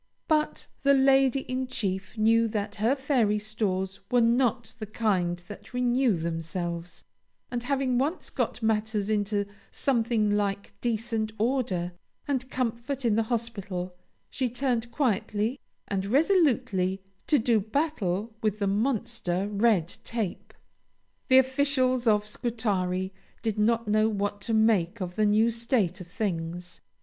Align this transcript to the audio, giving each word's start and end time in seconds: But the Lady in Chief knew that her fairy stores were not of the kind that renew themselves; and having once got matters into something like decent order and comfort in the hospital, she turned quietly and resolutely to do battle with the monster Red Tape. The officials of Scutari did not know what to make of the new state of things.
But 0.27 0.65
the 0.81 0.95
Lady 0.95 1.41
in 1.41 1.67
Chief 1.67 2.17
knew 2.17 2.47
that 2.47 2.73
her 2.77 2.95
fairy 2.95 3.37
stores 3.37 3.99
were 4.09 4.19
not 4.19 4.69
of 4.71 4.79
the 4.79 4.87
kind 4.87 5.37
that 5.47 5.75
renew 5.75 6.15
themselves; 6.17 7.05
and 7.51 7.61
having 7.61 7.99
once 7.99 8.31
got 8.31 8.63
matters 8.63 9.11
into 9.11 9.45
something 9.69 10.31
like 10.35 10.73
decent 10.81 11.33
order 11.37 11.91
and 12.27 12.49
comfort 12.49 13.05
in 13.05 13.13
the 13.13 13.21
hospital, 13.29 13.95
she 14.31 14.49
turned 14.49 14.89
quietly 14.91 15.59
and 15.87 16.07
resolutely 16.07 17.03
to 17.27 17.37
do 17.37 17.59
battle 17.59 18.33
with 18.41 18.57
the 18.57 18.65
monster 18.65 19.47
Red 19.49 19.87
Tape. 20.03 20.51
The 21.27 21.37
officials 21.37 22.07
of 22.07 22.25
Scutari 22.25 23.13
did 23.43 23.59
not 23.59 23.87
know 23.87 24.09
what 24.09 24.41
to 24.41 24.53
make 24.55 24.99
of 24.99 25.15
the 25.15 25.27
new 25.27 25.51
state 25.51 26.01
of 26.01 26.07
things. 26.07 26.81